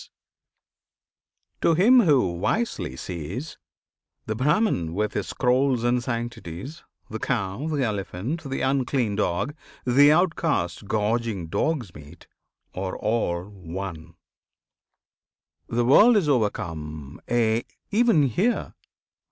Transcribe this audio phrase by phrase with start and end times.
[1.61, 3.59] ]To him who wisely sees,
[4.25, 9.53] The Brahman with his scrolls and sanctities, The cow, the elephant, the unclean dog,
[9.85, 12.25] The Outcast gorging dog's meat,
[12.73, 14.15] are all one.
[15.67, 17.65] The world is overcome aye!
[17.91, 18.73] even here!